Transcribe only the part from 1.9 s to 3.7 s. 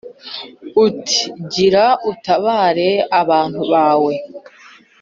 utabare abantu